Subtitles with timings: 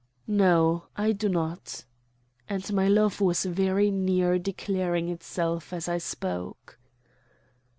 [0.25, 1.85] "No, I do not,"
[2.49, 6.79] and my love was very near declaring itself as I spoke.